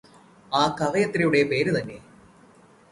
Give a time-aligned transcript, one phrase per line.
[0.51, 1.97] ആ കവയത്രിയുടെ പേര് തന്നെ